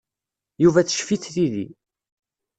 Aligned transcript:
Yuba 0.63 0.81
teccef-it 0.87 1.25
tidi. 1.33 1.65